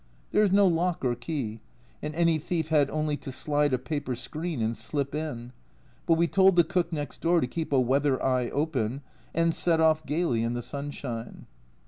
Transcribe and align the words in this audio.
There 0.31 0.41
is 0.41 0.51
no 0.51 0.65
lock 0.65 1.05
or 1.05 1.13
key, 1.13 1.59
and 2.01 2.15
any 2.15 2.39
thief 2.39 2.69
had 2.69 2.89
only 2.89 3.15
to 3.17 3.31
slide 3.31 3.71
a 3.71 3.77
paper 3.77 4.15
screen 4.15 4.59
and 4.59 4.75
slip 4.75 5.13
in, 5.13 5.51
but 6.07 6.15
we 6.15 6.25
told 6.27 6.55
the 6.55 6.63
cook 6.63 6.91
next 6.91 7.21
door 7.21 7.39
to 7.39 7.45
keep 7.45 7.71
a 7.71 7.79
weather 7.79 8.19
eye 8.19 8.49
open, 8.49 9.01
and 9.35 9.53
set 9.53 9.79
off 9.79 10.03
gaily 10.07 10.41
in 10.41 10.55
the 10.55 10.63
sunshine. 10.63 11.45